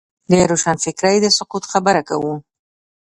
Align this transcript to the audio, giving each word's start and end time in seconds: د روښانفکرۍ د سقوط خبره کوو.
د 0.29 0.31
روښانفکرۍ 0.49 1.17
د 1.21 1.27
سقوط 1.37 1.63
خبره 1.71 2.01
کوو. 2.09 2.33